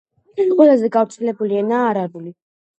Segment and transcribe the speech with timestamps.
[0.53, 2.37] ყველაზე გავრცელებული ენაა არაბული.